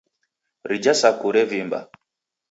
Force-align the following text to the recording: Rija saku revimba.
Rija 0.71 0.95
saku 1.01 1.33
revimba. 1.37 1.83